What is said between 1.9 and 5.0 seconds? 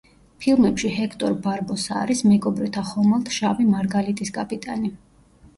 არის მეკობრეთა ხომალდ „შავი მარგალიტის“ კაპიტანი.